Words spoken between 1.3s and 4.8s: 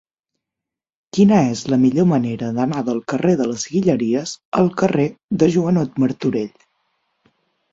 és la millor manera d'anar del carrer de les Guilleries al